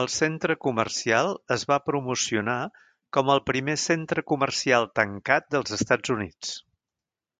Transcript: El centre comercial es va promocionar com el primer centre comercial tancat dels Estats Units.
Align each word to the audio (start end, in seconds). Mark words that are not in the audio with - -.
El 0.00 0.08
centre 0.16 0.54
comercial 0.66 1.30
es 1.54 1.64
va 1.72 1.78
promocionar 1.86 2.58
com 3.18 3.32
el 3.34 3.42
primer 3.52 3.76
centre 3.86 4.24
comercial 4.34 4.88
tancat 5.00 5.50
dels 5.56 5.78
Estats 5.80 6.14
Units. 6.18 6.54